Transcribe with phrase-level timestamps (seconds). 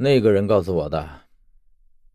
[0.00, 1.22] 那个人告诉我的。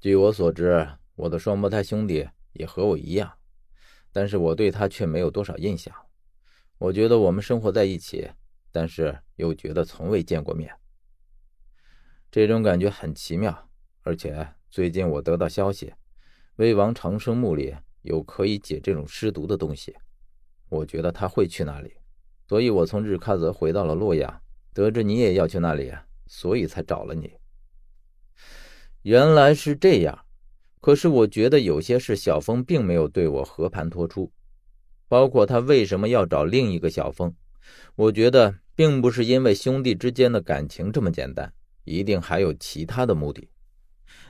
[0.00, 0.84] 据我所知，
[1.14, 3.32] 我的双胞胎兄弟也和我一样，
[4.10, 5.94] 但是我对他却没有多少印象。
[6.78, 8.28] 我觉得我们生活在一起，
[8.72, 10.74] 但是又觉得从未见过面。
[12.32, 13.70] 这种感觉很奇妙，
[14.02, 15.94] 而且最近我得到消息，
[16.56, 19.94] 魏王长生墓里有可以解这种尸毒的东西。
[20.68, 21.94] 我觉得他会去那里，
[22.48, 25.94] 所以我从日喀则回到了洛阳，得知你也要去那里，
[26.26, 27.32] 所以才找了你。
[29.08, 30.26] 原来是这样，
[30.82, 34.30] 可是我觉得有些事小峰并没有对我和盘托出，
[35.08, 37.34] 包括他为什么要找另一个小峰。
[37.96, 41.50] 我觉得并不是因为兄弟之间的感情这么简单，
[41.84, 43.48] 一定还有其他的目的。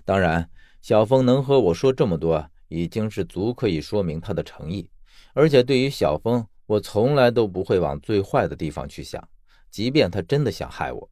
[0.05, 0.49] 当然，
[0.81, 4.89] 小峰能和我说这么多，已经是足可以说明他的诚意。
[5.35, 9.29] 而且对于小峰，我从来都不会往最坏的地方去想，
[9.73, 11.11] 即便他真的想害我。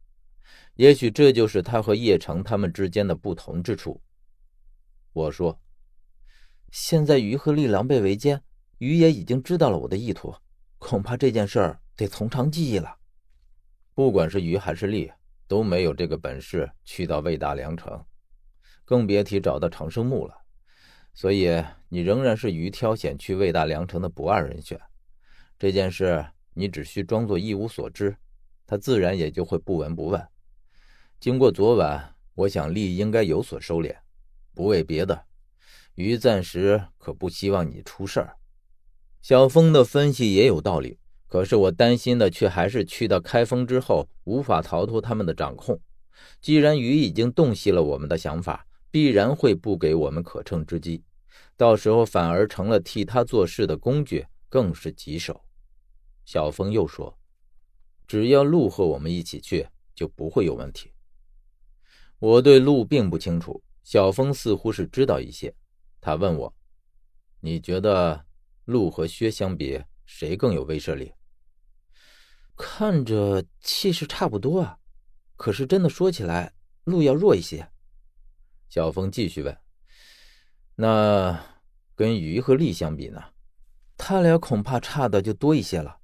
[0.76, 4.00] 也许这就是他和叶城他们之间的不同之处。
[5.12, 5.58] 我说
[6.70, 8.42] ：“现在鱼和利狼狈为奸，
[8.76, 10.34] 鱼也已经知道了我的意图，
[10.76, 12.94] 恐怕这件事得从长计议了。
[13.94, 15.10] 不管是鱼还是利，
[15.48, 18.04] 都没有这个本事去到魏大梁城，
[18.84, 20.34] 更别提找到长生木了。
[21.14, 24.78] 所以你仍然是鱼挑选去魏大梁城的不二人选。
[25.58, 28.14] 这件事你只需装作一无所知，
[28.66, 30.22] 他自然也就会不闻不问。”
[31.18, 33.96] 经过昨晚，我想丽应该有所收敛，
[34.54, 35.24] 不为别的，
[35.94, 38.36] 鱼暂时可不希望你出事儿。
[39.22, 45.80] 小峰的分析也有道理，可是我担心的却还是去到开封之后无法逃脱他们的掌控。
[46.40, 51.02] 既然鱼已经洞悉了我们的想法，必然会不给我们可乘之机，
[51.56, 55.42] 到时候反而成了替他做事的工具，更是棘手。
[56.24, 57.18] 小峰又说
[58.06, 60.92] ：“只要路和我们一起去，就不会有问题。”
[62.18, 65.54] 我对路并不清楚，小峰似乎是知道一些。
[66.00, 66.54] 他问我
[67.40, 68.24] ：“你觉得
[68.64, 71.12] 陆和薛相比，谁更有威慑力？”
[72.56, 74.78] 看着气势差不多啊，
[75.36, 77.68] 可是真的说起来，路要弱一些。
[78.70, 79.54] 小峰继续问
[80.74, 81.38] ：“那
[81.94, 83.22] 跟鱼和力相比呢？
[83.98, 85.98] 他俩恐怕差的就多一些了。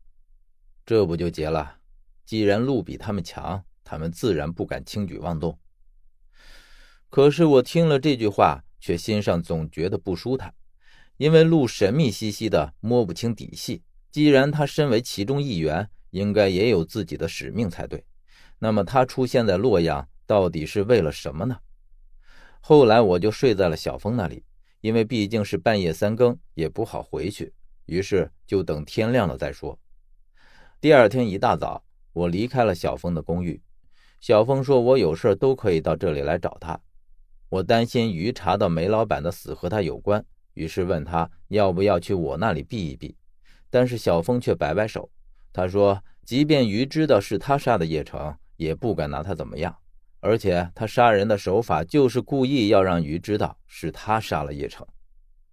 [0.85, 1.79] 这不就结了？
[2.27, 5.59] 既然路比他们强，他们自然不敢轻举妄动。”
[7.13, 10.55] 可是我听了这句话，却心上总觉得不舒坦，
[11.19, 13.83] 因为陆神秘兮兮的，摸不清底细。
[14.11, 18.03] 既然他身为其中一员，应该也有自己的使命才对。
[18.59, 21.59] 那么他出现在洛阳，到底是为了什么呢？
[22.63, 24.43] 后来我就睡在了小峰那里，
[24.81, 27.53] 因为毕竟是半夜三更，也不好回去，
[27.85, 29.79] 于是就等天亮了再说。
[30.81, 31.85] 第二天一大早，
[32.15, 33.61] 我离开了小峰的公寓。
[34.19, 36.81] 小峰说：“我有事都可以到这里来找他。”
[37.53, 40.25] 我担心鱼查到煤老板的死和他有关，
[40.55, 43.15] 于是问他要不要去我那里避一避。
[43.69, 45.11] 但是小峰却摆摆手，
[45.53, 49.77] 他说：“即便鱼知道是他杀的叶城，也不敢拿他怎么样。
[50.21, 54.87] 而且他杀人的手法就是故意要让鱼知道是他杀了叶城。”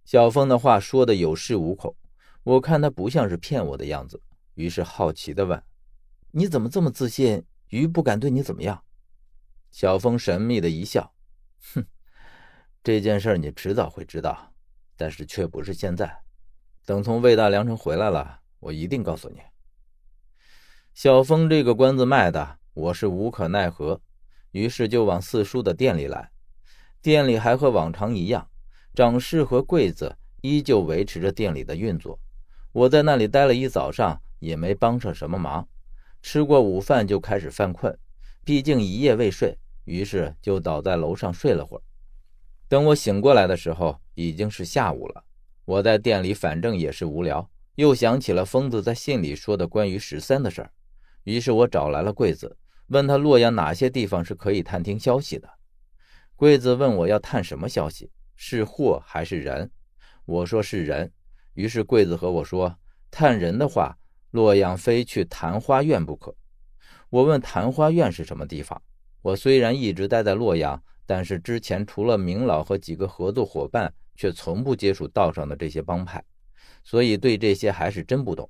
[0.06, 1.94] 小峰的话说的有恃无恐，
[2.44, 4.18] 我看他不像是骗我的样子，
[4.54, 5.62] 于是好奇地问
[6.32, 7.44] ：“你怎么这么自信？
[7.68, 8.82] 鱼不敢对你怎么样？”
[9.70, 11.12] 小峰神秘的一笑。
[11.74, 11.86] 哼，
[12.82, 14.52] 这件事你迟早会知道，
[14.96, 16.22] 但是却不是现在。
[16.84, 19.40] 等从魏大良城回来了，我一定告诉你。
[20.94, 24.00] 小峰这个关子卖的，我是无可奈何，
[24.50, 26.30] 于是就往四叔的店里来。
[27.00, 28.50] 店里还和往常一样，
[28.94, 32.18] 掌事和柜子依旧维持着店里的运作。
[32.72, 35.68] 我在那里待了一早上，也没帮上什么忙。
[36.22, 37.96] 吃过午饭就开始犯困，
[38.44, 39.56] 毕竟一夜未睡。
[39.84, 41.82] 于是就倒在楼上睡了会儿。
[42.68, 45.24] 等我醒过来的时候，已经是下午了。
[45.64, 50.72] 我在店里，反正也是无聊，又想起了疯子在信里说的关于十三的事儿。
[51.24, 52.56] 于是我找来了柜子，
[52.88, 55.48] 问他洛阳哪些地方是可以探听消息的。
[56.36, 59.70] 柜子问我要探什么消息，是货还是人？
[60.24, 61.12] 我说是人。
[61.54, 62.78] 于是柜子和我说，
[63.10, 63.98] 探人的话，
[64.30, 66.34] 洛阳非去昙花院不可。
[67.10, 68.80] 我问昙花院是什么地方？
[69.22, 76.24] 我虽然一直待在洛阳，但是之前除了明老和几个合作伙伴，却从不接触道上的这些帮派，
[76.84, 78.48] 所以对这些还是真不懂。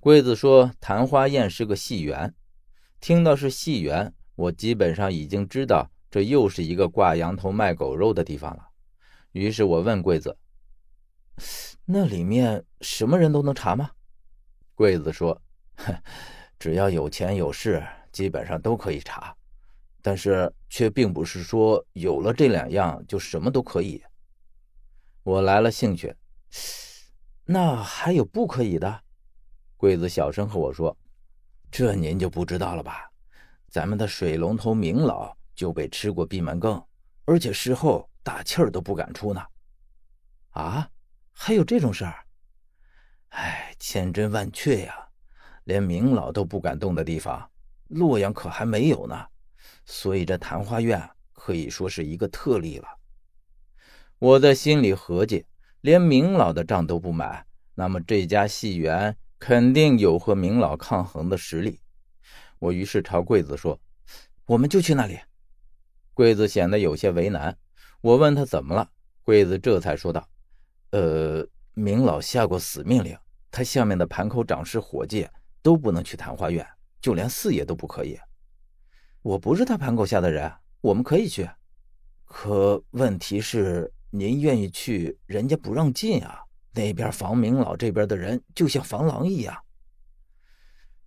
[0.00, 2.34] 桂子说昙花宴是个戏园，
[3.00, 8.68] 听到是戏园，我基本上已经知道这又是一个挂羊头卖狗肉的地方了。
[9.32, 10.36] 于是我问桂子
[11.86, 13.90] ：“那里面什么人都能查吗？”
[14.76, 15.40] 桂子说
[16.58, 17.82] ：“只要有钱有势，
[18.12, 19.34] 基本上都可以查。”
[20.04, 24.04] 但是却并不是说有了这两样就什么都可以。
[25.22, 26.14] 我来了兴趣，
[27.46, 29.00] 那还有不可以的？
[29.78, 30.94] 桂子小声和我说
[31.72, 33.10] ：“这您就不知道了吧？
[33.70, 36.84] 咱们的水龙头明老就被吃过闭门羹，
[37.24, 39.42] 而且事后大气儿都不敢出呢。”
[40.52, 40.86] 啊，
[41.32, 42.26] 还有这种事儿？
[43.30, 45.08] 哎，千真万确呀，
[45.64, 47.50] 连明老都不敢动的地方，
[47.88, 49.28] 洛阳可还没有呢。
[49.84, 52.88] 所以这昙花院可以说是一个特例了。
[54.18, 55.44] 我在心里合计，
[55.80, 57.44] 连明老的账都不买，
[57.74, 61.80] 那么这家戏园肯定有和明老抗衡的实力。
[62.58, 63.78] 我于是朝桂子说
[64.46, 65.18] ：“我们就去那里。”
[66.14, 67.54] 桂子显得有些为难。
[68.00, 68.88] 我问他怎么了，
[69.22, 70.26] 桂子这才说道
[70.92, 73.18] ：“呃，明老下过死命令，
[73.50, 75.28] 他下面的盘口掌事、伙计
[75.60, 76.66] 都不能去昙花院，
[77.00, 78.18] 就连四爷都不可以。
[79.24, 81.50] 我不是他盘口下的人，我们可以去。
[82.26, 86.38] 可问题是……”您愿意去，人家不让进啊！
[86.72, 89.60] 那边房明老，这边的人就像防狼一样。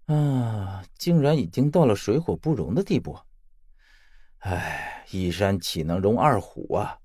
[0.07, 3.17] 啊，竟然已经到了水火不容的地步！
[4.39, 6.99] 哎，一山岂能容二虎啊！